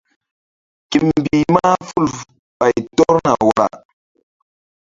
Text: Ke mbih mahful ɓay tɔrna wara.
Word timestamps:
Ke 0.89 0.97
mbih 1.07 1.45
mahful 1.53 2.05
ɓay 2.59 2.75
tɔrna 2.95 3.31
wara. 3.47 3.67